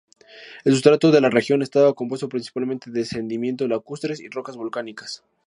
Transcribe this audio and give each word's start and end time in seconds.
El 0.65 0.73
sustrato 0.73 1.11
de 1.11 1.21
la 1.21 1.29
región 1.29 1.61
estaba 1.61 1.93
compuesto 1.93 2.27
principalmente 2.27 2.89
de 2.89 3.05
sedimentos 3.05 3.69
lacustres 3.69 4.19
y 4.19 4.29
rocas 4.29 4.55
volcánicas. 4.57 5.23